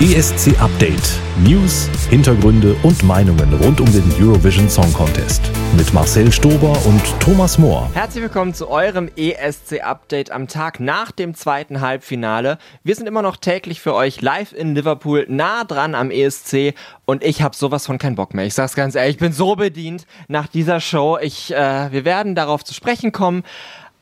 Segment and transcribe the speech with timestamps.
[0.00, 1.18] ESC Update.
[1.42, 5.42] News, Hintergründe und Meinungen rund um den Eurovision Song Contest.
[5.76, 7.90] Mit Marcel Stober und Thomas Mohr.
[7.94, 12.58] Herzlich willkommen zu eurem ESC Update am Tag nach dem zweiten Halbfinale.
[12.84, 16.74] Wir sind immer noch täglich für euch live in Liverpool, nah dran am ESC
[17.04, 18.46] und ich habe sowas von keinen Bock mehr.
[18.46, 21.18] Ich sag's ganz ehrlich, ich bin so bedient nach dieser Show.
[21.20, 23.42] Ich, äh, wir werden darauf zu sprechen kommen,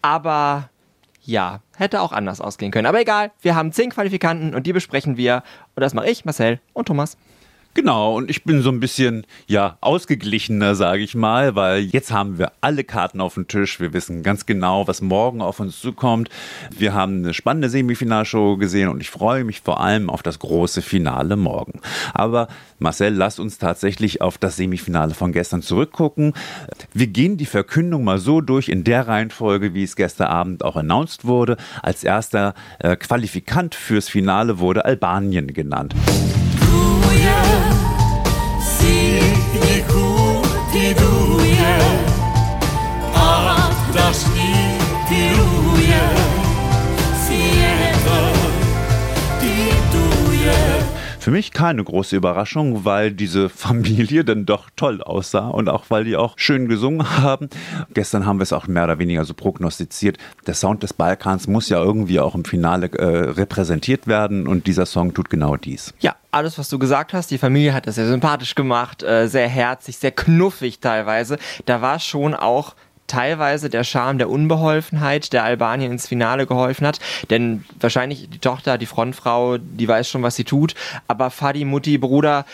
[0.03, 0.69] aber
[1.27, 2.87] ja, hätte auch anders ausgehen können.
[2.87, 5.43] Aber egal, wir haben zehn Qualifikanten und die besprechen wir.
[5.75, 7.17] Und das mache ich, Marcel und Thomas.
[7.77, 12.39] Genau, und ich bin so ein bisschen, ja, ausgeglichener, sage ich mal, weil jetzt haben
[12.39, 13.81] wir alle Karten auf dem Tisch.
[13.81, 16.31] Wir wissen ganz genau, was morgen auf uns zukommt.
[16.71, 20.81] Wir haben eine spannende Semifinalshow gesehen und ich freue mich vor allem auf das große
[20.81, 21.83] Finale morgen.
[22.15, 22.49] Aber
[22.79, 26.33] Marcel, lass uns tatsächlich auf das Semifinale von gestern zurückgucken.
[26.99, 30.77] Wir gehen die Verkündung mal so durch in der Reihenfolge, wie es gestern Abend auch
[30.77, 31.59] announced wurde.
[31.83, 35.95] Als erster äh, Qualifikant fürs Finale wurde Albanien genannt.
[51.27, 56.05] Für mich keine große Überraschung, weil diese Familie dann doch toll aussah und auch weil
[56.05, 57.51] die auch schön gesungen haben.
[57.93, 60.19] Gestern haben wir es auch mehr oder weniger so prognostiziert.
[60.47, 64.87] Der Sound des Balkans muss ja irgendwie auch im Finale äh, repräsentiert werden und dieser
[64.87, 65.93] Song tut genau dies.
[65.99, 67.33] Ja, alles, was du gesagt hast.
[67.33, 71.39] Die Familie hat das sehr sympathisch gemacht, äh, sehr herzig, sehr knuffig teilweise.
[71.65, 72.77] Da war schon auch
[73.07, 76.99] teilweise der Charme der Unbeholfenheit, der Albanien ins Finale geholfen hat.
[77.31, 80.75] Denn wahrscheinlich die Tochter, die Frontfrau, die weiß schon, was sie tut.
[81.09, 82.45] Aber Fadi, Mutti, Bruder,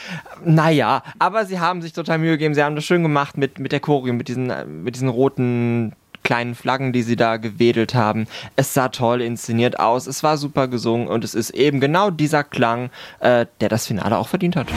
[0.44, 1.02] naja.
[1.18, 2.54] Aber sie haben sich total Mühe gegeben.
[2.54, 4.52] Sie haben das schön gemacht mit, mit der Choreo, mit diesen,
[4.84, 5.92] mit diesen roten
[6.22, 8.26] kleinen Flaggen, die sie da gewedelt haben.
[8.56, 12.44] Es sah toll inszeniert aus, es war super gesungen und es ist eben genau dieser
[12.44, 14.68] Klang, äh, der das Finale auch verdient hat.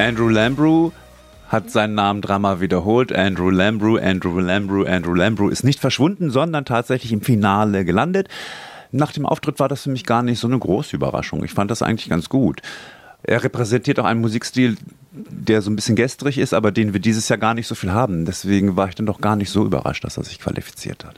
[0.00, 0.92] Andrew Lambrew
[1.48, 3.12] hat seinen Namen dreimal wiederholt.
[3.12, 8.28] Andrew Lambrew, Andrew Lambrew, Andrew Lambrew ist nicht verschwunden, sondern tatsächlich im Finale gelandet.
[8.92, 11.44] Nach dem Auftritt war das für mich gar nicht so eine große Überraschung.
[11.44, 12.62] Ich fand das eigentlich ganz gut.
[13.22, 14.78] Er repräsentiert auch einen Musikstil,
[15.12, 17.92] der so ein bisschen gestrig ist, aber den wir dieses Jahr gar nicht so viel
[17.92, 18.24] haben.
[18.24, 21.16] Deswegen war ich dann doch gar nicht so überrascht, dass er sich qualifiziert hat.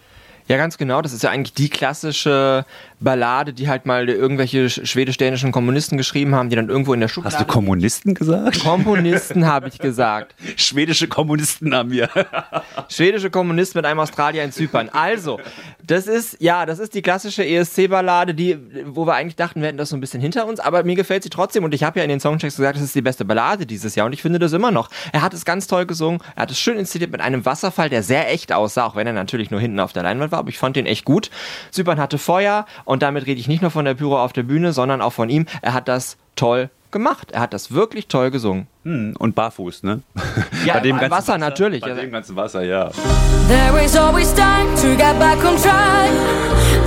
[0.52, 1.00] Ja, ganz genau.
[1.00, 2.66] Das ist ja eigentlich die klassische
[3.00, 7.36] Ballade, die halt mal irgendwelche schwedisch-dänischen Kommunisten geschrieben haben, die dann irgendwo in der Schublade.
[7.36, 8.62] Hast du Kommunisten gesagt?
[8.62, 10.34] Komponisten habe ich gesagt.
[10.56, 12.10] Schwedische Kommunisten haben wir.
[12.90, 14.90] Schwedische Kommunisten mit einem Australier in Zypern.
[14.90, 15.40] Also,
[15.82, 19.78] das ist, ja, das ist die klassische ESC-Ballade, die, wo wir eigentlich dachten, wir hätten
[19.78, 22.04] das so ein bisschen hinter uns, aber mir gefällt sie trotzdem und ich habe ja
[22.04, 24.52] in den Songchecks gesagt, das ist die beste Ballade dieses Jahr und ich finde das
[24.52, 24.90] immer noch.
[25.12, 28.02] Er hat es ganz toll gesungen, er hat es schön inszeniert mit einem Wasserfall, der
[28.02, 30.58] sehr echt aussah, auch wenn er natürlich nur hinten auf der Leinwand war, aber ich
[30.58, 31.30] fand den echt gut.
[31.70, 34.72] Zypern hatte Feuer und damit rede ich nicht nur von der Pyro auf der Bühne,
[34.72, 35.46] sondern auch von ihm.
[35.62, 37.30] Er hat das toll gemacht.
[37.32, 38.66] Er hat das wirklich toll gesungen.
[38.84, 40.02] Hm, und barfuß, ne?
[40.66, 41.80] Ja, bei dem ganzen Wasser, Wasser natürlich.
[41.80, 42.90] Bei dem ganzen Wasser, ja.
[43.48, 46.10] There is always time to get back on track.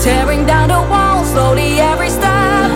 [0.01, 2.71] Tearing down the walls slowly every step.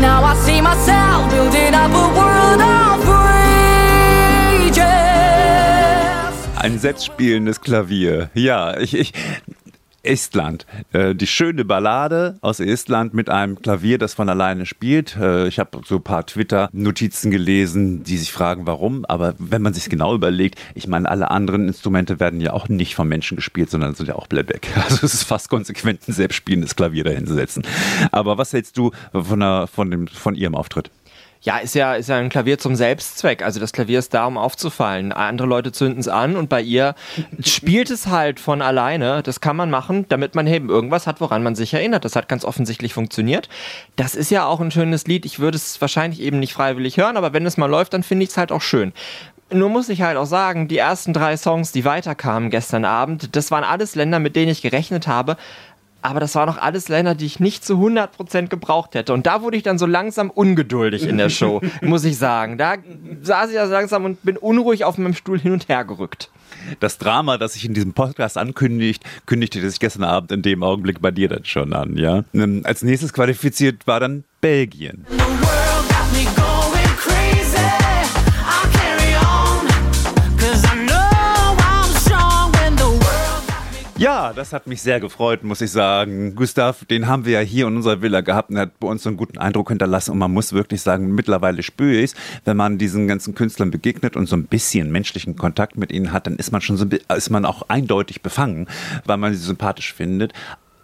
[0.00, 4.84] Now I see myself building up a world of rages.
[6.56, 8.30] Ein selbstspielendes Klavier.
[8.34, 9.12] Ja, ich, ich,
[10.08, 10.66] Estland.
[10.92, 15.16] Äh, die schöne Ballade aus Estland mit einem Klavier, das von alleine spielt.
[15.16, 19.04] Äh, ich habe so ein paar Twitter-Notizen gelesen, die sich fragen, warum.
[19.04, 22.94] Aber wenn man sich genau überlegt, ich meine, alle anderen Instrumente werden ja auch nicht
[22.94, 24.68] von Menschen gespielt, sondern sind ja auch Playback.
[24.88, 27.62] Also es ist fast konsequent, ein selbstspielendes Klavier dahinzusetzen.
[28.10, 30.90] Aber was hältst du von, der, von, dem, von ihrem Auftritt?
[31.40, 33.42] Ja, ist ja, ist ja ein Klavier zum Selbstzweck.
[33.42, 35.12] Also das Klavier ist da, um aufzufallen.
[35.12, 36.94] Andere Leute zünden es an und bei ihr
[37.44, 39.22] spielt es halt von alleine.
[39.22, 42.04] Das kann man machen, damit man eben irgendwas hat, woran man sich erinnert.
[42.04, 43.48] Das hat ganz offensichtlich funktioniert.
[43.96, 45.24] Das ist ja auch ein schönes Lied.
[45.24, 48.24] Ich würde es wahrscheinlich eben nicht freiwillig hören, aber wenn es mal läuft, dann finde
[48.24, 48.92] ich es halt auch schön.
[49.50, 53.50] Nur muss ich halt auch sagen, die ersten drei Songs, die weiterkamen gestern Abend, das
[53.50, 55.38] waren alles Länder, mit denen ich gerechnet habe.
[56.00, 59.12] Aber das waren noch alles Länder, die ich nicht zu 100% gebraucht hätte.
[59.12, 62.56] Und da wurde ich dann so langsam ungeduldig in der Show, muss ich sagen.
[62.56, 62.76] Da
[63.22, 66.30] saß ich also langsam und bin unruhig auf meinem Stuhl hin und her gerückt.
[66.80, 71.00] Das Drama, das sich in diesem Podcast ankündigt, kündigte sich gestern Abend in dem Augenblick
[71.00, 72.24] bei dir dann schon an, ja?
[72.32, 75.04] Ähm, als nächstes qualifiziert war dann Belgien.
[84.34, 86.34] Das hat mich sehr gefreut, muss ich sagen.
[86.34, 89.08] Gustav, den haben wir ja hier in unserer Villa gehabt und hat bei uns so
[89.08, 90.12] einen guten Eindruck hinterlassen.
[90.12, 94.16] Und man muss wirklich sagen, mittlerweile spüre ich es, wenn man diesen ganzen Künstlern begegnet
[94.16, 96.86] und so ein bisschen menschlichen Kontakt mit ihnen hat, dann ist man schon so,
[97.16, 98.66] ist man auch eindeutig befangen,
[99.04, 100.32] weil man sie sympathisch findet.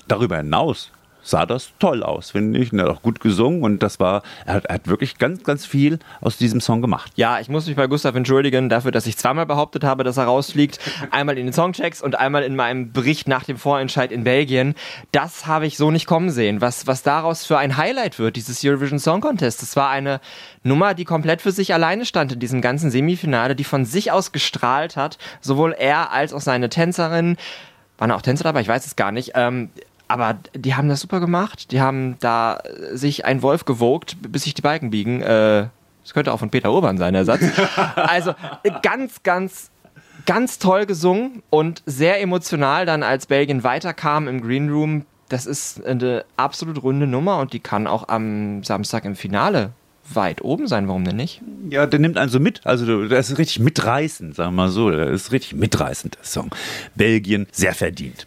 [0.08, 0.90] Darüber hinaus
[1.24, 2.72] sah das toll aus, finde ich.
[2.72, 5.42] Und er hat auch gut gesungen und das war, er hat, er hat, wirklich ganz,
[5.42, 7.10] ganz viel aus diesem Song gemacht.
[7.16, 10.24] Ja, ich muss mich bei Gustav entschuldigen dafür, dass ich zweimal behauptet habe, dass er
[10.24, 10.78] rausfliegt.
[11.10, 14.74] Einmal in den Songchecks und einmal in meinem Bericht nach dem Vorentscheid in Belgien.
[15.10, 16.60] Das habe ich so nicht kommen sehen.
[16.60, 19.62] Was, was daraus für ein Highlight wird, dieses Eurovision Song Contest.
[19.62, 20.20] Das war eine
[20.62, 24.32] Nummer, die komplett für sich alleine stand in diesem ganzen Semifinale, die von sich aus
[24.32, 25.18] gestrahlt hat.
[25.40, 27.36] Sowohl er als auch seine Tänzerin
[27.98, 29.32] waren auch Tänzer dabei, ich weiß es gar nicht.
[29.34, 29.70] Ähm,
[30.14, 31.72] aber die haben das super gemacht.
[31.72, 32.60] Die haben da
[32.92, 35.20] sich ein Wolf gewogt, bis sich die Balken biegen.
[35.20, 35.66] Äh,
[36.04, 37.42] das könnte auch von Peter Urban sein, der Satz.
[37.96, 38.32] also
[38.82, 39.72] ganz, ganz,
[40.24, 45.04] ganz toll gesungen und sehr emotional dann, als Belgien weiterkam im Green Room.
[45.30, 49.72] Das ist eine absolut runde Nummer und die kann auch am Samstag im Finale
[50.12, 51.40] weit oben sein, warum denn nicht?
[51.70, 52.64] Ja, der nimmt also mit.
[52.64, 54.90] Also der ist richtig mitreißend, sagen wir mal so.
[54.90, 56.50] Der ist richtig mitreißend, der Song.
[56.94, 58.26] Belgien, sehr verdient.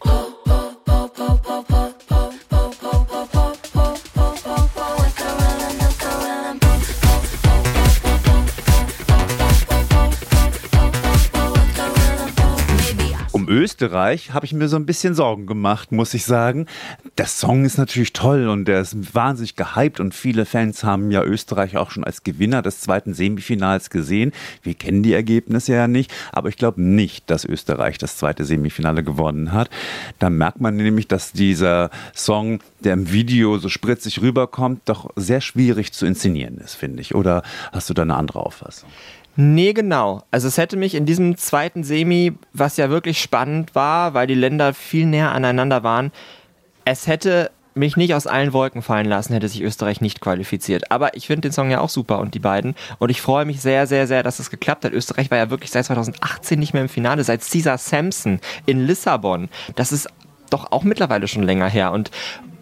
[13.58, 16.66] Österreich habe ich mir so ein bisschen Sorgen gemacht, muss ich sagen.
[17.18, 21.24] Der Song ist natürlich toll und der ist wahnsinnig gehypt und viele Fans haben ja
[21.24, 24.30] Österreich auch schon als Gewinner des zweiten Semifinals gesehen.
[24.62, 29.02] Wir kennen die Ergebnisse ja nicht, aber ich glaube nicht, dass Österreich das zweite Semifinale
[29.02, 29.70] gewonnen hat.
[30.20, 35.40] Da merkt man nämlich, dass dieser Song, der im Video so spritzig rüberkommt, doch sehr
[35.40, 37.16] schwierig zu inszenieren ist, finde ich.
[37.16, 38.88] Oder hast du da eine andere Auffassung?
[39.40, 40.24] Nee, genau.
[40.32, 44.34] Also es hätte mich in diesem zweiten Semi, was ja wirklich spannend war, weil die
[44.34, 46.10] Länder viel näher aneinander waren,
[46.84, 50.90] es hätte mich nicht aus allen Wolken fallen lassen, hätte sich Österreich nicht qualifiziert.
[50.90, 52.74] Aber ich finde den Song ja auch super und die beiden.
[52.98, 54.92] Und ich freue mich sehr, sehr, sehr, dass es geklappt hat.
[54.92, 59.48] Österreich war ja wirklich seit 2018 nicht mehr im Finale, seit Caesar Sampson in Lissabon.
[59.76, 60.08] Das ist
[60.50, 61.92] doch auch mittlerweile schon länger her.
[61.92, 62.10] Und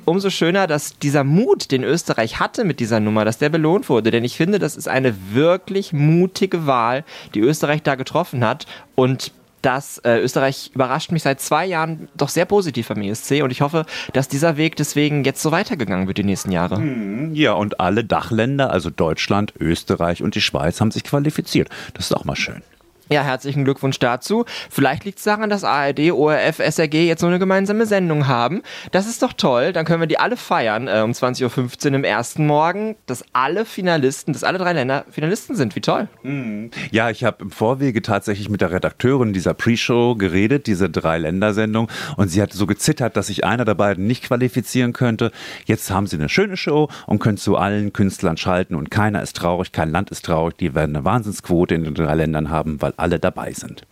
[0.06, 4.10] umso schöner, dass dieser Mut, den Österreich hatte mit dieser Nummer, dass der belohnt wurde.
[4.10, 7.04] Denn ich finde, das ist eine wirklich mutige Wahl,
[7.34, 8.66] die Österreich da getroffen hat.
[8.94, 9.32] Und
[9.62, 13.62] das äh, Österreich überrascht mich seit zwei Jahren doch sehr positiv am ESC und ich
[13.62, 16.76] hoffe, dass dieser Weg deswegen jetzt so weitergegangen wird die nächsten Jahre.
[16.76, 21.68] Hm, ja, und alle Dachländer, also Deutschland, Österreich und die Schweiz, haben sich qualifiziert.
[21.94, 22.62] Das ist auch mal schön.
[23.08, 24.44] Ja, herzlichen Glückwunsch dazu.
[24.68, 28.62] Vielleicht liegt es daran, dass ARD, ORF, SRG jetzt so eine gemeinsame Sendung haben.
[28.90, 29.72] Das ist doch toll.
[29.72, 33.64] Dann können wir die alle feiern äh, um 20.15 Uhr im ersten Morgen, dass alle
[33.64, 35.76] Finalisten, dass alle drei Länder Finalisten sind.
[35.76, 36.08] Wie toll.
[36.24, 36.72] Mhm.
[36.90, 41.88] Ja, ich habe im Vorwege tatsächlich mit der Redakteurin dieser Pre-Show geredet, diese drei Länder-Sendung.
[42.16, 45.30] Und sie hat so gezittert, dass sich einer der beiden nicht qualifizieren könnte.
[45.64, 48.74] Jetzt haben sie eine schöne Show und können zu allen Künstlern schalten.
[48.74, 50.56] Und keiner ist traurig, kein Land ist traurig.
[50.56, 53.86] Die werden eine Wahnsinnsquote in den drei Ländern haben, weil alle dabei sind.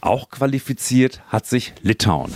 [0.00, 2.32] Auch qualifiziert hat sich Litauen.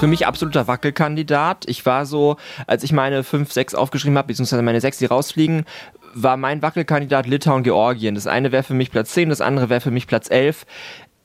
[0.00, 1.64] Für mich absoluter Wackelkandidat.
[1.68, 2.36] Ich war so,
[2.66, 5.64] als ich meine 5, 6 aufgeschrieben habe, beziehungsweise meine 6, die rausfliegen,
[6.14, 8.16] war mein Wackelkandidat Litauen, Georgien.
[8.16, 10.66] Das eine wäre für mich Platz 10, das andere wäre für mich Platz 11.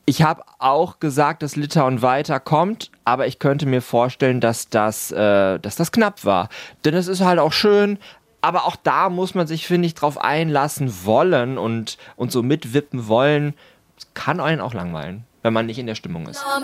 [0.08, 5.58] Ich habe auch gesagt, dass Litauen weiterkommt, aber ich könnte mir vorstellen, dass das, äh,
[5.58, 6.48] dass das knapp war.
[6.86, 7.98] Denn es ist halt auch schön,
[8.40, 13.06] aber auch da muss man sich, finde ich, drauf einlassen wollen und, und so mitwippen
[13.06, 13.52] wollen.
[13.96, 16.40] Das kann einen auch langweilen, wenn man nicht in der Stimmung ist.
[16.40, 16.58] Show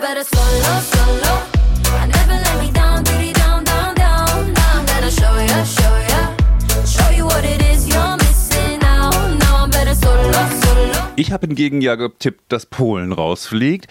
[11.17, 13.87] Ich habe hingegen ja getippt, dass Polen rausfliegt.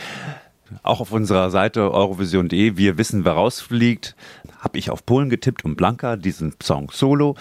[0.83, 4.15] Auch auf unserer Seite eurovision.de, wir wissen, wer rausfliegt,
[4.61, 7.37] habe ich auf Polen getippt und Blanca, diesen Song Solo.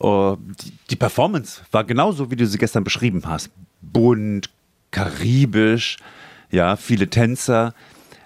[0.00, 3.50] Uh, die, die Performance war genauso, wie du sie gestern beschrieben hast.
[3.80, 4.50] Bunt,
[4.90, 5.96] karibisch,
[6.50, 7.74] ja, viele Tänzer.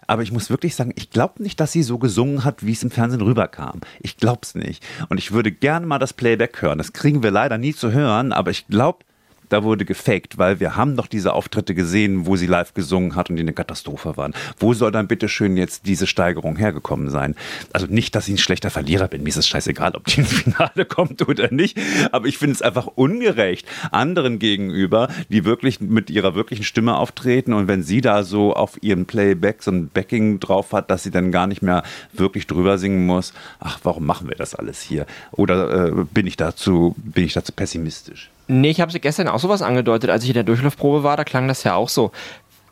[0.07, 2.83] Aber ich muss wirklich sagen, ich glaube nicht, dass sie so gesungen hat, wie es
[2.83, 3.81] im Fernsehen rüberkam.
[4.01, 4.85] Ich glaube es nicht.
[5.09, 6.79] Und ich würde gerne mal das Playback hören.
[6.79, 9.05] Das kriegen wir leider nie zu hören, aber ich glaube,
[9.53, 13.31] da wurde gefaked, weil wir haben doch diese Auftritte gesehen, wo sie live gesungen hat
[13.31, 14.35] und die eine Katastrophe waren.
[14.59, 17.35] Wo soll dann bitte schön jetzt diese Steigerung hergekommen sein?
[17.73, 20.33] Also nicht, dass ich ein schlechter Verlierer bin, mir ist es scheißegal, ob die ins
[20.43, 21.79] Finale kommt oder nicht,
[22.13, 27.53] aber ich finde es einfach ungerecht anderen gegenüber, die wirklich mit ihrer wirklichen Stimme auftreten
[27.53, 31.11] und wenn sie da so auf ihren Playback so ein Backing drauf hat, dass sie
[31.11, 31.83] dann gar nicht mehr
[32.13, 35.07] wirklich drüber singen muss, ach, warum machen wir das alles hier?
[35.33, 38.31] Oder äh, bin ich dazu, bin ich dazu pessimistisch?
[38.49, 41.49] Nee, ich habe gestern auch sowas angedeutet, als ich in der Durchlaufprobe war, da klang
[41.49, 42.11] das ja auch so.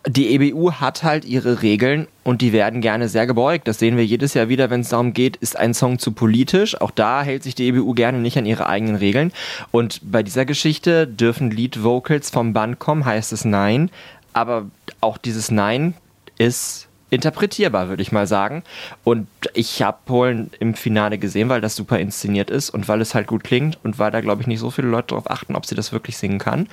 [0.07, 3.69] Die EBU hat halt ihre Regeln und die werden gerne sehr gebeugt.
[3.69, 6.81] Das sehen wir jedes Jahr wieder, wenn es darum geht, ist ein Song zu politisch.
[6.81, 9.31] Auch da hält sich die EBU gerne nicht an ihre eigenen Regeln.
[9.73, 13.91] Und bei dieser Geschichte dürfen Lead Vocals vom Band kommen, heißt es Nein.
[14.33, 14.71] Aber
[15.03, 15.93] auch dieses Nein
[16.39, 18.63] ist interpretierbar, würde ich mal sagen.
[19.05, 23.15] Und ich habe Polen im Finale gesehen, weil das super inszeniert ist und weil es
[23.15, 25.67] halt gut klingt und weil da, glaube ich, nicht so viele Leute darauf achten, ob
[25.67, 26.69] sie das wirklich singen kann.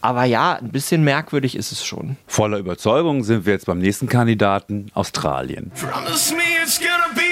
[0.00, 2.18] Aber ja, ein bisschen merkwürdig ist es schon.
[2.26, 5.72] Voller Überzeugung sind wir jetzt beim nächsten Kandidaten, Australien.
[5.74, 7.23] Promise me it's gonna be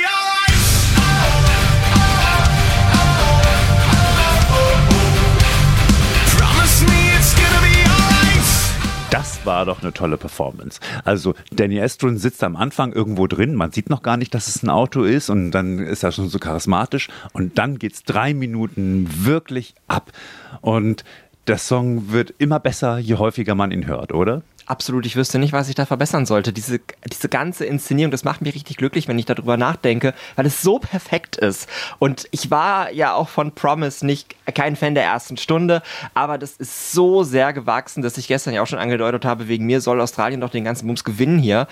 [9.43, 10.79] Das war doch eine tolle Performance.
[11.05, 14.63] Also Danny Estron sitzt am Anfang irgendwo drin, man sieht noch gar nicht, dass es
[14.63, 18.35] ein Auto ist und dann ist er schon so charismatisch und dann geht es drei
[18.35, 20.13] Minuten wirklich ab.
[20.61, 21.03] Und
[21.49, 24.43] der Song wird immer besser, je häufiger man ihn hört, oder?
[24.67, 26.53] Absolut, ich wüsste nicht, was ich da verbessern sollte.
[26.53, 30.63] Diese, diese ganze Inszenierung, das macht mich richtig glücklich, wenn ich darüber nachdenke, weil es
[30.63, 31.69] so perfekt ist.
[31.99, 35.83] Und ich war ja auch von Promise nicht kein Fan der ersten Stunde,
[36.15, 39.67] aber das ist so sehr gewachsen, dass ich gestern ja auch schon angedeutet habe, wegen
[39.67, 41.67] mir soll Australien doch den ganzen Bums gewinnen hier.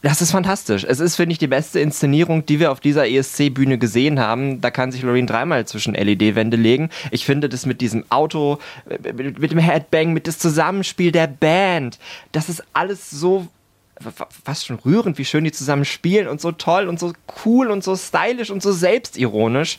[0.00, 0.84] Das ist fantastisch.
[0.84, 4.60] Es ist, finde ich, die beste Inszenierung, die wir auf dieser ESC-Bühne gesehen haben.
[4.60, 6.90] Da kann sich Loreen dreimal zwischen LED-Wände legen.
[7.10, 11.98] Ich finde das mit diesem Auto, mit dem Headbang, mit dem Zusammenspiel der Band,
[12.30, 13.48] das ist alles so
[14.44, 17.12] fast schon rührend, wie schön die zusammen spielen und so toll und so
[17.44, 19.78] cool und so stylisch und so selbstironisch.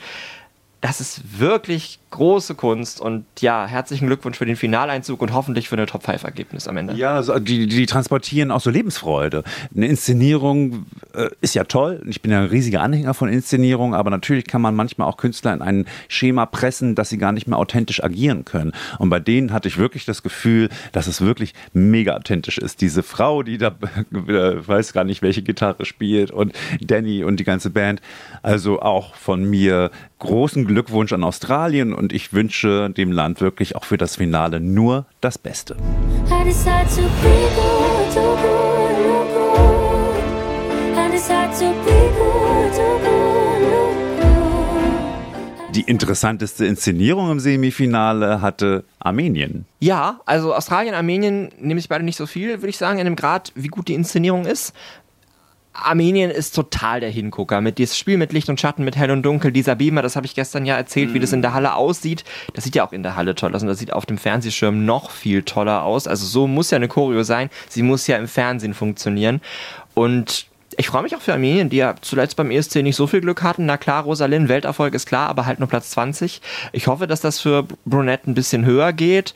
[0.81, 5.75] Das ist wirklich große Kunst und ja, herzlichen Glückwunsch für den Finaleinzug und hoffentlich für
[5.75, 6.93] eine Top-5-Ergebnis am Ende.
[6.93, 9.43] Ja, also die, die transportieren auch so Lebensfreude.
[9.75, 12.01] Eine Inszenierung äh, ist ja toll.
[12.07, 15.53] Ich bin ja ein riesiger Anhänger von Inszenierung, aber natürlich kann man manchmal auch Künstler
[15.53, 18.71] in ein Schema pressen, dass sie gar nicht mehr authentisch agieren können.
[18.97, 22.81] Und bei denen hatte ich wirklich das Gefühl, dass es wirklich mega authentisch ist.
[22.81, 23.67] Diese Frau, die da,
[24.13, 28.01] äh, weiß gar nicht, welche Gitarre spielt und Danny und die ganze Band.
[28.41, 33.85] Also auch von mir großen Glückwunsch an Australien und ich wünsche dem Land wirklich auch
[33.85, 35.75] für das Finale nur das Beste.
[45.73, 49.65] Die interessanteste Inszenierung im Semifinale hatte Armenien.
[49.79, 53.15] Ja, also Australien, Armenien nehme ich beide nicht so viel, würde ich sagen, in dem
[53.15, 54.73] Grad, wie gut die Inszenierung ist.
[55.73, 57.61] Armenien ist total der Hingucker.
[57.61, 60.25] Mit diesem Spiel mit Licht und Schatten, mit Hell und Dunkel, dieser Beamer, das habe
[60.25, 61.13] ich gestern ja erzählt, mm.
[61.13, 62.23] wie das in der Halle aussieht.
[62.53, 64.85] Das sieht ja auch in der Halle toll aus und das sieht auf dem Fernsehschirm
[64.85, 66.07] noch viel toller aus.
[66.07, 67.49] Also so muss ja eine Choreo sein.
[67.69, 69.41] Sie muss ja im Fernsehen funktionieren.
[69.93, 70.47] Und
[70.77, 73.43] ich freue mich auch für Armenien, die ja zuletzt beim ESC nicht so viel Glück
[73.43, 73.65] hatten.
[73.65, 76.41] Na klar, Rosalind, Welterfolg ist klar, aber halt nur Platz 20.
[76.71, 79.33] Ich hoffe, dass das für Brunette ein bisschen höher geht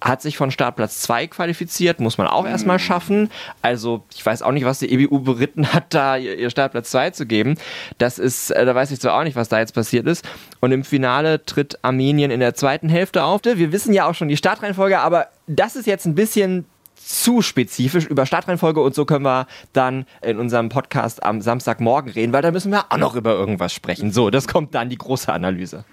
[0.00, 2.50] hat sich von Startplatz 2 qualifiziert, muss man auch mhm.
[2.50, 3.30] erstmal schaffen.
[3.62, 7.26] Also ich weiß auch nicht, was die EBU beritten hat, da ihr Startplatz 2 zu
[7.26, 7.56] geben.
[7.98, 10.24] Das ist, äh, da weiß ich zwar auch nicht, was da jetzt passiert ist.
[10.60, 13.42] Und im Finale tritt Armenien in der zweiten Hälfte auf.
[13.44, 16.64] Wir wissen ja auch schon die Startreihenfolge, aber das ist jetzt ein bisschen
[16.96, 22.32] zu spezifisch über Startreihenfolge und so können wir dann in unserem Podcast am Samstagmorgen reden,
[22.32, 24.10] weil da müssen wir auch noch über irgendwas sprechen.
[24.10, 25.84] So, das kommt dann die große Analyse.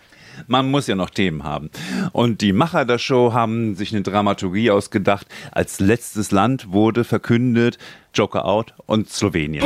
[0.48, 1.70] Man muss ja noch Themen haben.
[2.12, 5.28] Und die Macher der Show haben sich eine Dramaturgie ausgedacht.
[5.52, 7.78] Als letztes Land wurde verkündet
[8.14, 9.64] Joker out und Slowenien.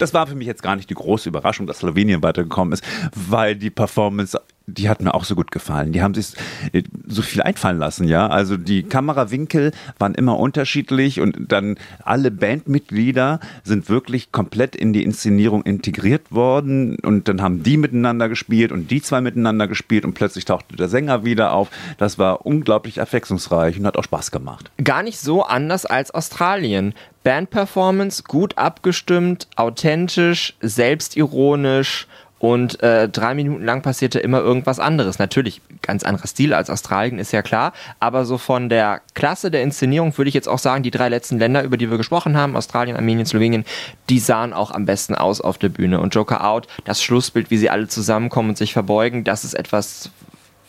[0.00, 2.82] Das war für mich jetzt gar nicht die große Überraschung, dass Slowenien weitergekommen ist,
[3.14, 4.40] weil die Performance
[4.70, 5.92] die hat mir auch so gut gefallen.
[5.92, 6.34] Die haben sich
[6.72, 8.28] äh, so viel einfallen lassen, ja.
[8.28, 15.04] Also die Kamerawinkel waren immer unterschiedlich und dann alle Bandmitglieder sind wirklich komplett in die
[15.04, 20.14] Inszenierung integriert worden und dann haben die miteinander gespielt und die zwei miteinander gespielt und
[20.14, 21.68] plötzlich tauchte der Sänger wieder auf.
[21.98, 24.70] Das war unglaublich abwechslungsreich und hat auch Spaß gemacht.
[24.82, 26.94] Gar nicht so anders als Australien.
[27.22, 32.06] Bandperformance gut abgestimmt, authentisch, selbstironisch
[32.40, 35.18] und äh, drei Minuten lang passierte immer irgendwas anderes.
[35.18, 37.74] Natürlich ganz anderer Stil als Australien, ist ja klar.
[38.00, 41.38] Aber so von der Klasse der Inszenierung würde ich jetzt auch sagen, die drei letzten
[41.38, 43.66] Länder, über die wir gesprochen haben, Australien, Armenien, Slowenien,
[44.08, 46.00] die sahen auch am besten aus auf der Bühne.
[46.00, 50.10] Und Joker Out, das Schlussbild, wie sie alle zusammenkommen und sich verbeugen, das ist etwas,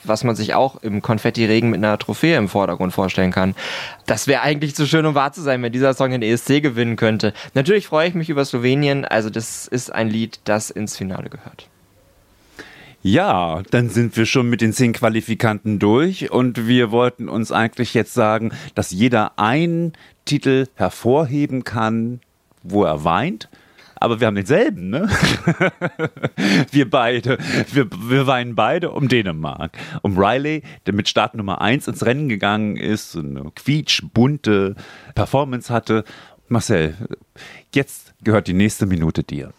[0.04, 3.56] was man sich auch im Konfetti-Regen mit einer Trophäe im Vordergrund vorstellen kann.
[4.06, 6.96] Das wäre eigentlich zu schön, um wahr zu sein, wenn dieser Song den ESC gewinnen
[6.96, 7.34] könnte.
[7.54, 9.06] Natürlich freue ich mich über Slowenien.
[9.06, 11.68] Also das ist ein Lied, das ins Finale gehört.
[13.04, 17.96] Ja, dann sind wir schon mit den zehn Qualifikanten durch und wir wollten uns eigentlich
[17.96, 19.94] jetzt sagen, dass jeder einen
[20.26, 22.22] Titel hervorheben kann,
[22.62, 23.50] wo er weint
[24.02, 25.08] aber wir haben denselben, ne?
[26.72, 27.38] wir beide.
[27.72, 29.78] Wir, wir weinen beide um Dänemark.
[30.02, 34.76] Um Riley, der mit Start Nummer 1 ins Rennen gegangen ist, eine quietschbunte
[35.14, 36.04] Performance hatte.
[36.48, 36.96] Marcel,
[37.76, 39.54] jetzt gehört die nächste Minute dir.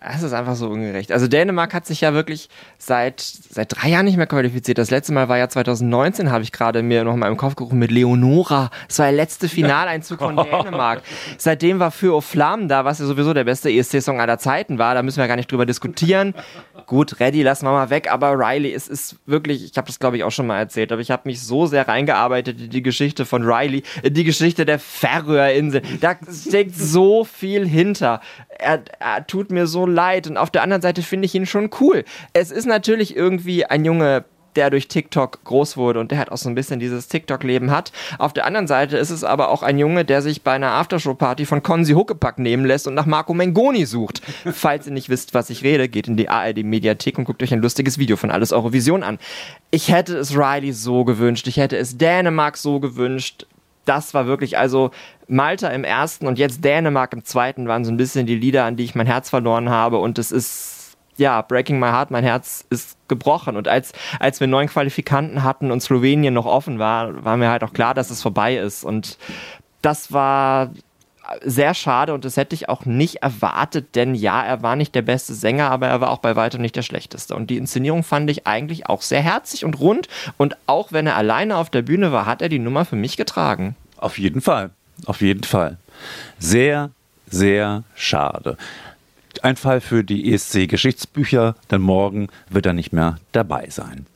[0.00, 1.10] Es ist einfach so ungerecht.
[1.10, 4.78] Also Dänemark hat sich ja wirklich seit, seit drei Jahren nicht mehr qualifiziert.
[4.78, 7.78] Das letzte Mal war ja 2019, habe ich gerade mir noch mal im Kopf gerufen,
[7.78, 8.70] mit Leonora.
[8.86, 11.02] Das war der letzte Finaleinzug von Dänemark.
[11.36, 14.94] Seitdem war für Flammen da, was ja sowieso der beste ESC-Song aller Zeiten war.
[14.94, 16.34] Da müssen wir gar nicht drüber diskutieren.
[16.88, 20.16] Gut, Ready lassen wir mal weg, aber Riley, es ist wirklich, ich habe das glaube
[20.16, 23.26] ich auch schon mal erzählt, aber ich habe mich so sehr reingearbeitet in die Geschichte
[23.26, 25.84] von Riley, in die Geschichte der Färöerinseln.
[26.00, 28.22] Da steckt so viel hinter.
[28.48, 31.68] Er, er tut mir so leid und auf der anderen Seite finde ich ihn schon
[31.78, 32.04] cool.
[32.32, 34.24] Es ist natürlich irgendwie ein Junge,
[34.58, 37.92] der durch TikTok groß wurde und der halt auch so ein bisschen dieses TikTok-Leben hat.
[38.18, 41.46] Auf der anderen Seite ist es aber auch ein Junge, der sich bei einer Aftershow-Party
[41.46, 44.20] von Konzi Huckepack nehmen lässt und nach Marco Mengoni sucht.
[44.52, 47.62] Falls ihr nicht wisst, was ich rede, geht in die ARD-Mediathek und guckt euch ein
[47.62, 49.20] lustiges Video von Alles Eurovision an.
[49.70, 53.46] Ich hätte es Riley so gewünscht, ich hätte es Dänemark so gewünscht.
[53.84, 54.90] Das war wirklich, also
[55.28, 58.74] Malta im ersten und jetzt Dänemark im zweiten waren so ein bisschen die Lieder, an
[58.74, 60.77] die ich mein Herz verloren habe und es ist
[61.18, 63.56] ja, Breaking My Heart, mein Herz ist gebrochen.
[63.56, 67.64] Und als, als wir neun Qualifikanten hatten und Slowenien noch offen war, war mir halt
[67.64, 68.84] auch klar, dass es vorbei ist.
[68.84, 69.18] Und
[69.82, 70.70] das war
[71.44, 75.02] sehr schade und das hätte ich auch nicht erwartet, denn ja, er war nicht der
[75.02, 77.34] beste Sänger, aber er war auch bei weitem nicht der schlechteste.
[77.34, 80.08] Und die Inszenierung fand ich eigentlich auch sehr herzig und rund.
[80.38, 83.16] Und auch wenn er alleine auf der Bühne war, hat er die Nummer für mich
[83.16, 83.76] getragen.
[83.98, 84.70] Auf jeden Fall.
[85.04, 85.76] Auf jeden Fall.
[86.38, 86.90] Sehr,
[87.28, 88.56] sehr schade
[89.44, 94.06] ein Fall für die ESC-Geschichtsbücher, denn morgen wird er nicht mehr dabei sein.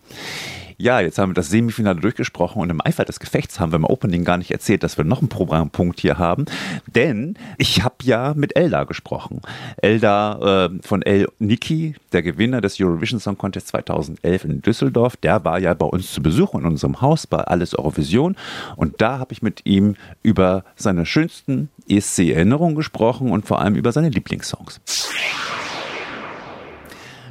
[0.83, 3.85] Ja, jetzt haben wir das Semifinale durchgesprochen und im Eifer des Gefechts haben wir im
[3.85, 6.47] Opening gar nicht erzählt, dass wir noch einen Programmpunkt hier haben.
[6.93, 9.43] Denn ich habe ja mit Elda gesprochen.
[9.77, 15.45] Elda äh, von El Niki, der Gewinner des Eurovision Song Contest 2011 in Düsseldorf, der
[15.45, 18.35] war ja bei uns zu Besuch in unserem Haus bei Alles Eurovision.
[18.75, 23.93] Und da habe ich mit ihm über seine schönsten ESC-Erinnerungen gesprochen und vor allem über
[23.93, 24.81] seine Lieblingssongs.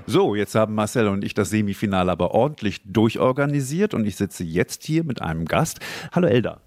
[0.08, 4.84] So, jetzt haben Marcel und ich das Semifinale aber ordentlich durchorganisiert und ich sitze jetzt
[4.84, 5.80] hier mit einem Gast.
[6.12, 6.62] Hallo Elda.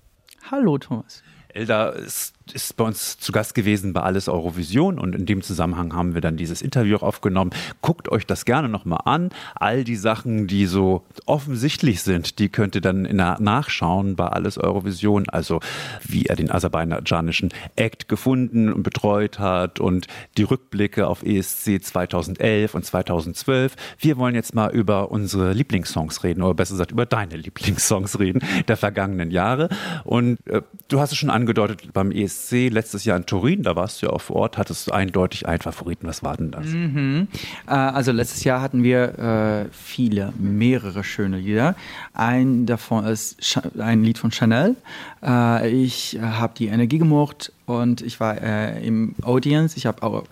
[0.51, 1.23] Hallo Thomas.
[1.49, 5.94] Elda ist ist bei uns zu Gast gewesen bei Alles Eurovision und in dem Zusammenhang
[5.94, 7.52] haben wir dann dieses Interview auch aufgenommen.
[7.80, 9.30] Guckt euch das gerne nochmal an.
[9.54, 14.26] All die Sachen, die so offensichtlich sind, die könnt ihr dann in der nachschauen bei
[14.26, 15.28] Alles Eurovision.
[15.28, 15.61] Also
[16.02, 22.74] wie er den aserbaidschanischen Act gefunden und betreut hat und die Rückblicke auf ESC 2011
[22.74, 23.74] und 2012.
[23.98, 28.40] Wir wollen jetzt mal über unsere Lieblingssongs reden oder besser gesagt über deine Lieblingssongs reden
[28.68, 29.68] der vergangenen Jahre.
[30.04, 33.77] Und äh, du hast es schon angedeutet beim ESC ESC letztes Jahr in Turin, da
[33.77, 36.07] warst du ja auch vor Ort, hattest du eindeutig einen Favoriten.
[36.07, 36.66] Was war denn das?
[36.66, 37.29] Mhm.
[37.66, 41.77] Äh, also letztes Jahr hatten wir äh, viele, mehrere schöne Lieder.
[42.12, 44.77] Ein davon ist ein Lied von Chanel.
[45.23, 50.25] Äh, ich habe die Energie gemocht und ich war im Audience, ich habe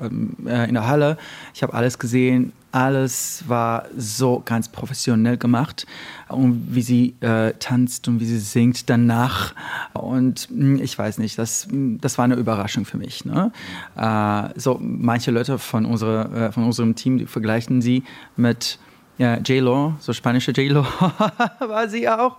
[0.00, 1.18] ähm, äh, in der Halle,
[1.54, 5.86] ich habe alles gesehen alles war so ganz professionell gemacht
[6.28, 9.54] und wie sie äh, tanzt und wie sie singt danach
[9.94, 13.24] und hm, ich weiß nicht, das, das war eine Überraschung für mich.
[13.24, 13.50] Ne?
[13.96, 18.02] Äh, so manche Leute von, unserer, äh, von unserem Team vergleichen sie
[18.36, 18.78] mit
[19.16, 20.84] ja, J-Lo, so spanische J-Lo
[21.60, 22.36] war sie auch.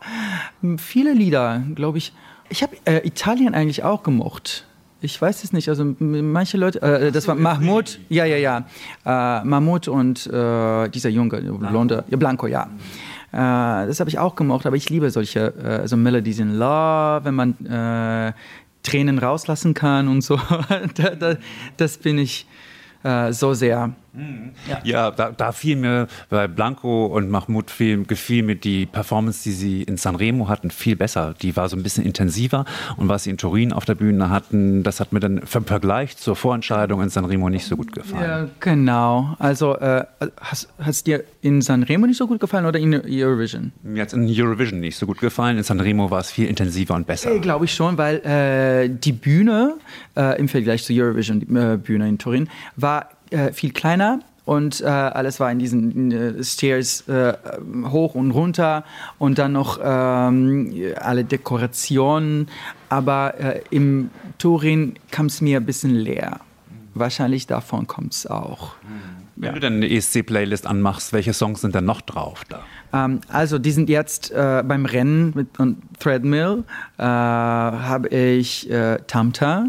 [0.77, 2.13] Viele Lieder, glaube ich.
[2.49, 4.67] Ich habe äh, Italien eigentlich auch gemocht.
[5.01, 5.69] Ich weiß es nicht.
[5.69, 8.65] Also manche Leute, äh, das war Mahmoud, ja, ja, ja,
[9.05, 12.67] äh, Mahmoud und äh, dieser Junge, Blonde, ja, Blanco, ja.
[13.31, 17.21] Äh, das habe ich auch gemocht, aber ich liebe solche äh, so Melodies in Love,
[17.23, 18.33] wenn man äh,
[18.83, 20.39] Tränen rauslassen kann und so.
[20.95, 21.35] da, da,
[21.77, 22.47] das bin ich
[23.29, 23.93] so sehr.
[24.83, 29.51] Ja, da, da fiel mir bei Blanco und Mahmoud viel, gefiel mir die Performance, die
[29.51, 31.35] sie in Sanremo hatten, viel besser.
[31.41, 32.65] Die war so ein bisschen intensiver
[32.97, 36.17] und was sie in Turin auf der Bühne hatten, das hat mir dann im Vergleich
[36.17, 38.23] zur Vorentscheidung in Sanremo nicht so gut gefallen.
[38.23, 39.35] Ja, genau.
[39.39, 40.05] Also, äh,
[40.39, 43.71] hast es dir in Sanremo nicht so gut gefallen oder in Eurovision?
[43.83, 45.57] Mir hat es in Eurovision nicht so gut gefallen.
[45.57, 47.31] In Sanremo war es viel intensiver und besser.
[47.31, 49.75] Äh, Glaube ich schon, weil äh, die Bühne
[50.15, 55.51] äh, im Vergleich zur Eurovision-Bühne in Turin war äh, viel kleiner und äh, alles war
[55.51, 57.33] in diesen äh, Stairs äh,
[57.83, 58.85] hoch und runter
[59.19, 62.47] und dann noch ähm, alle Dekorationen.
[62.87, 66.39] Aber äh, im Turin kam es mir ein bisschen leer.
[66.93, 68.75] Wahrscheinlich davon kommt es auch.
[69.35, 72.63] Wenn du dann eine ESC-Playlist anmachst, welche Songs sind denn noch drauf da?
[72.93, 76.63] Ähm, also die sind jetzt äh, beim Rennen mit und Threadmill
[76.97, 78.69] habe ich
[79.07, 79.65] Tamta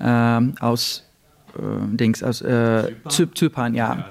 [0.00, 1.04] ähm, aus
[1.58, 4.08] Dings aus äh, Zyp Zypern, ja.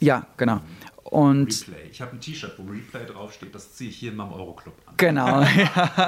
[0.00, 0.60] Ja, genau.
[1.04, 1.88] Und Replay.
[1.90, 4.94] Ich habe ein T-Shirt, wo Replay draufsteht, das ziehe ich hier in meinem Euroclub an.
[4.96, 5.44] genau.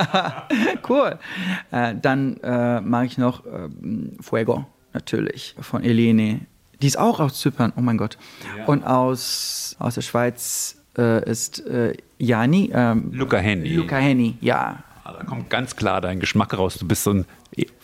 [0.88, 1.18] cool.
[1.72, 6.40] Äh, dann äh, mag ich noch ähm, Fuego, natürlich, von Elene.
[6.80, 8.16] Die ist auch aus Zypern, oh mein Gott.
[8.66, 12.70] Und aus, aus der Schweiz äh, ist äh, Jani.
[12.72, 13.74] Ähm, Luca Henny.
[13.74, 14.84] Luca Henny, ja.
[15.04, 16.76] Ah, Da kommt ganz klar dein Geschmack raus.
[16.78, 17.24] Du bist so ein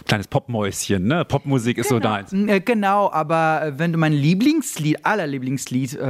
[0.09, 1.25] kleines Popmäuschen, ne?
[1.25, 2.33] Popmusik ist so deins.
[2.33, 6.01] Äh, Genau, aber äh, wenn du mein Lieblingslied, aller Lieblingslied äh,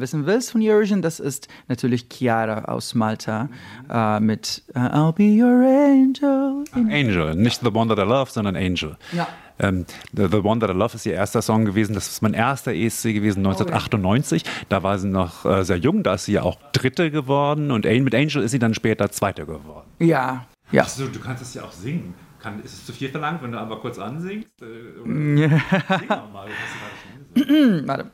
[0.00, 3.48] wissen willst von Eurovision, das ist natürlich Chiara aus Malta
[3.90, 6.64] äh, mit äh, I'll be your angel.
[6.74, 8.96] Angel, nicht The One That I Love, sondern Angel.
[9.12, 9.28] Ja.
[9.60, 11.94] Ähm, The, One That I Love ist ihr erster Song gewesen.
[11.94, 14.44] Das ist mein erster ESC gewesen, 1998.
[14.68, 17.84] Da war sie noch äh, sehr jung, da ist sie ja auch Dritte geworden und
[17.84, 19.88] mit Angel ist sie dann später Zweite geworden.
[19.98, 20.82] Ja, ja.
[20.82, 22.14] Achso, du kannst es ja auch singen.
[22.40, 24.62] Kann, ist es zu viel verlangt, wenn du einmal kurz ansingst?
[24.62, 27.88] Äh, oder mm, sing mal, hast du gerade schon gesagt.
[27.88, 28.10] Warte,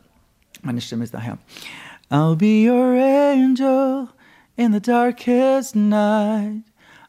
[0.63, 1.39] meine Stimme ist daher.
[2.11, 4.09] I'll be your angel
[4.57, 6.65] in the darkest night.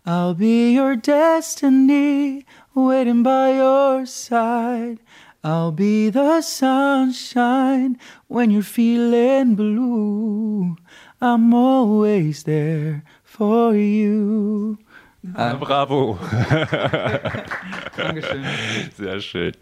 [0.06, 4.99] I'll be your destiny waiting by your side.
[5.43, 7.97] I'll be the sunshine
[8.28, 10.75] when you're feeling blue.
[11.21, 14.80] I'm always there for you.
[15.33, 16.19] Ah, Bravo.
[17.97, 18.45] Dankeschön.
[18.97, 19.53] Sehr schön.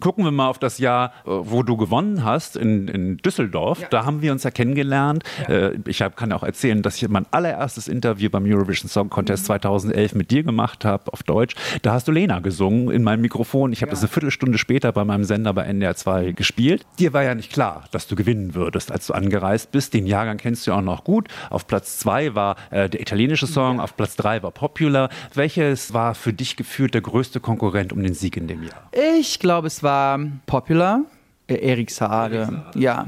[0.00, 3.80] Gucken wir mal auf das Jahr, äh, wo du gewonnen hast in, in Düsseldorf.
[3.90, 5.24] Da haben wir uns ja kennengelernt.
[5.48, 9.46] Äh, Ich hab, kann auch erzählen, dass ich mein allererstes Interview beim Eurovision Song Contest
[9.46, 11.54] 2011 mit dir gemacht habe auf Deutsch.
[11.82, 13.72] Da hast du Lena gesungen in meinem Mikrofon.
[13.72, 16.84] Ich habe das eine Viertelstunde später bei meinem Sender bei NDR 2 gespielt.
[16.98, 19.94] Dir war ja nicht klar, dass du gewinnen würdest, als du angereist bist.
[19.94, 21.28] Den Jahrgang kennst du ja auch noch gut.
[21.50, 25.08] Auf Platz zwei war äh, der italienische Song, auf Platz drei war Popular.
[25.34, 28.88] Welches war für dich gefühlt der größte Konkurrent um den Sieg in dem Jahr?
[29.14, 31.02] Ich glaube, es war Popular,
[31.48, 33.06] äh, Erik Saade, ja.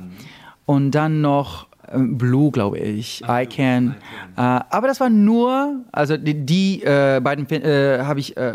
[0.66, 3.96] Und dann noch äh, Blue, glaube ich, I Can.
[4.36, 8.52] Äh, aber das war nur, also die, die äh, beiden äh, habe ich äh,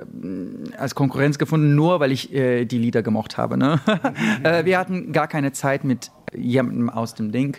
[0.78, 3.58] als Konkurrenz gefunden, nur weil ich äh, die Lieder gemocht habe.
[3.58, 3.80] Ne?
[4.44, 7.58] äh, wir hatten gar keine Zeit mit jemandem aus dem Ding,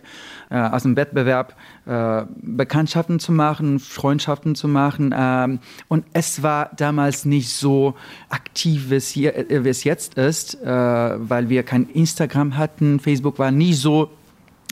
[0.50, 1.54] äh, aus dem Wettbewerb
[1.86, 5.14] äh, Bekanntschaften zu machen, Freundschaften zu machen.
[5.16, 5.58] Ähm,
[5.88, 7.94] und es war damals nicht so
[8.28, 13.00] aktiv, wie es, hier, wie es jetzt ist, äh, weil wir kein Instagram hatten.
[13.00, 14.10] Facebook war nie so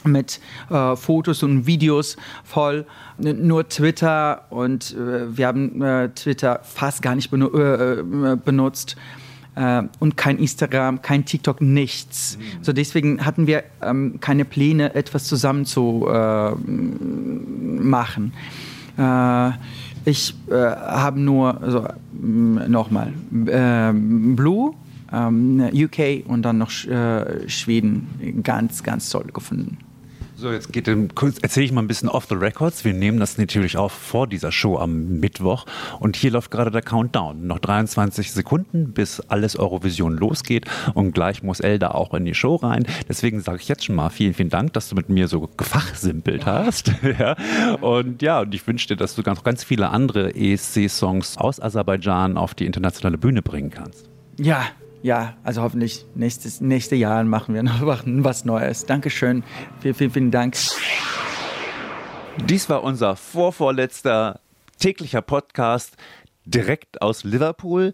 [0.05, 2.87] mit äh, Fotos und Videos voll,
[3.19, 8.97] nur Twitter und äh, wir haben äh, Twitter fast gar nicht benu äh, äh, benutzt
[9.61, 12.39] äh, und kein Instagram, kein TikTok, nichts.
[12.63, 16.55] So deswegen hatten wir ähm, keine Pläne, etwas zusammen zu äh,
[17.83, 18.33] machen.
[18.97, 19.51] Äh,
[20.07, 23.13] ich äh, habe nur, also, nochmal,
[23.47, 24.75] äh, Blue,
[25.13, 29.79] ähm, UK und dann noch äh, Schweden ganz, ganz toll gefunden.
[30.41, 32.83] So, jetzt geht erzähle ich mal ein bisschen off the records.
[32.83, 35.67] Wir nehmen das natürlich auf vor dieser Show am Mittwoch
[35.99, 37.47] und hier läuft gerade der Countdown.
[37.47, 42.55] Noch 23 Sekunden, bis alles Eurovision losgeht und gleich muss Elda auch in die Show
[42.55, 42.87] rein.
[43.07, 46.47] Deswegen sage ich jetzt schon mal vielen, vielen Dank, dass du mit mir so gefachsimpelt
[46.47, 46.91] hast.
[47.19, 47.37] ja.
[47.83, 52.39] Und ja, und ich wünsche dir, dass du ganz, ganz viele andere ESC-Songs aus Aserbaidschan
[52.39, 54.09] auf die internationale Bühne bringen kannst.
[54.39, 54.65] Ja,
[55.03, 58.87] ja, also hoffentlich nächstes nächste Jahr machen wir noch was Neues.
[58.87, 59.43] Dankeschön.
[59.81, 60.57] Vielen, vielen, vielen Dank.
[62.47, 64.41] Dies war unser vorvorletzter
[64.79, 65.97] täglicher Podcast
[66.45, 67.93] direkt aus Liverpool.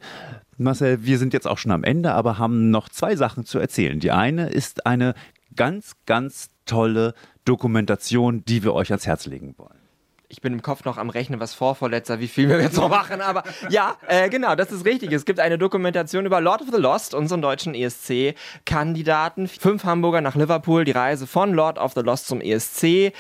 [0.56, 4.00] Marcel, wir sind jetzt auch schon am Ende, aber haben noch zwei Sachen zu erzählen.
[4.00, 5.14] Die eine ist eine
[5.54, 7.14] ganz, ganz tolle
[7.44, 9.85] Dokumentation, die wir euch ans Herz legen wollen.
[10.28, 13.20] Ich bin im Kopf noch am Rechnen, was vorvorletzter, wie viel wir jetzt noch machen,
[13.20, 15.12] aber ja, äh, genau, das ist richtig.
[15.12, 19.46] Es gibt eine Dokumentation über Lord of the Lost, unseren deutschen ESC-Kandidaten.
[19.46, 23.12] Fünf Hamburger nach Liverpool, die Reise von Lord of the Lost zum ESC.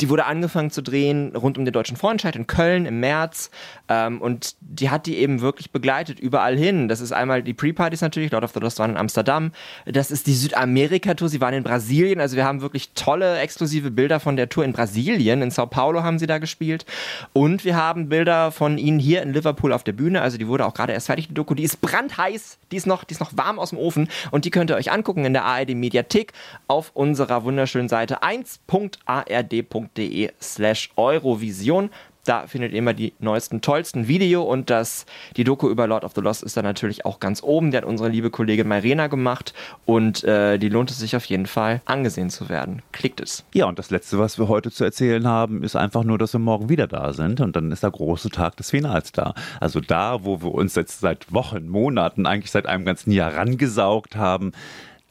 [0.00, 3.50] Die wurde angefangen zu drehen rund um den deutschen Vorentscheid in Köln im März
[3.88, 6.86] ähm, und die hat die eben wirklich begleitet überall hin.
[6.86, 9.50] Das ist einmal die Pre-Partys natürlich, Lord of the Lost waren in Amsterdam.
[9.84, 14.20] Das ist die Südamerika-Tour, sie waren in Brasilien, also wir haben wirklich tolle exklusive Bilder
[14.20, 15.42] von der Tour in Brasilien.
[15.42, 16.86] In Sao Paulo haben sie da gespielt.
[17.32, 20.22] Und wir haben Bilder von ihnen hier in Liverpool auf der Bühne.
[20.22, 21.54] Also die wurde auch gerade erst fertig, die Doku.
[21.54, 24.08] Die ist brandheiß, die ist noch, die ist noch warm aus dem Ofen.
[24.30, 26.32] Und die könnt ihr euch angucken in der ARD Mediathek
[26.68, 31.90] auf unserer wunderschönen Seite 1.ard.de slash Eurovision.
[32.26, 36.12] Da findet ihr immer die neuesten, tollsten Video und das, die Doku über Lord of
[36.14, 37.70] the Lost ist da natürlich auch ganz oben.
[37.70, 41.46] Die hat unsere liebe Kollegin Mairena gemacht und äh, die lohnt es sich auf jeden
[41.46, 42.82] Fall angesehen zu werden.
[42.90, 43.44] Klickt es.
[43.54, 46.40] Ja, und das Letzte, was wir heute zu erzählen haben, ist einfach nur, dass wir
[46.40, 49.34] morgen wieder da sind und dann ist der große Tag des Finals da.
[49.60, 54.16] Also da, wo wir uns jetzt seit Wochen, Monaten, eigentlich seit einem ganzen Jahr rangesaugt
[54.16, 54.50] haben,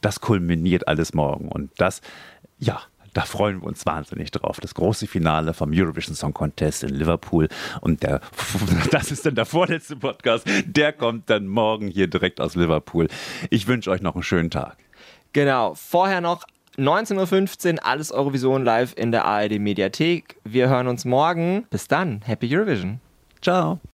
[0.02, 2.02] das kulminiert alles morgen und das,
[2.58, 2.80] ja,
[3.16, 4.60] da freuen wir uns wahnsinnig drauf.
[4.60, 7.48] Das große Finale vom Eurovision Song Contest in Liverpool.
[7.80, 8.20] Und der,
[8.90, 10.46] das ist dann der vorletzte Podcast.
[10.66, 13.08] Der kommt dann morgen hier direkt aus Liverpool.
[13.48, 14.76] Ich wünsche euch noch einen schönen Tag.
[15.32, 15.72] Genau.
[15.74, 16.44] Vorher noch
[16.76, 20.36] 19.15 Uhr, alles Eurovision live in der ARD Mediathek.
[20.44, 21.64] Wir hören uns morgen.
[21.70, 22.20] Bis dann.
[22.22, 23.00] Happy Eurovision.
[23.40, 23.80] Ciao.